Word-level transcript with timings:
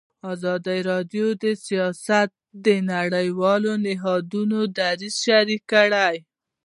ازادي 0.33 0.79
راډیو 0.91 1.27
د 1.43 1.45
سیاست 1.65 2.29
د 2.65 2.67
نړیوالو 2.91 3.71
نهادونو 3.85 4.59
دریځ 4.77 5.15
شریک 5.25 5.61
کړی. 5.73 6.13